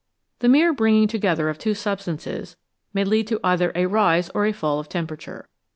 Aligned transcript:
The 0.39 0.49
mere 0.49 0.73
bringing 0.73 1.07
together 1.07 1.47
of 1.47 1.59
two 1.59 1.75
substances 1.75 2.57
may 2.91 3.03
lead 3.03 3.27
to 3.27 3.39
either 3.43 3.71
a 3.75 3.85
rise 3.85 4.31
or 4.33 4.47
a 4.47 4.51
fall 4.51 4.79
of 4.79 4.89
temperature. 4.89 5.47